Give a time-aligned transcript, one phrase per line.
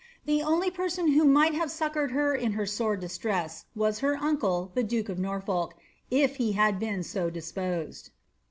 [0.25, 4.71] The only person who mifrht have succoured her in her sore distress was her uncle,
[4.73, 5.75] the duke of Norfolk,
[6.09, 8.09] if he had been so disposed.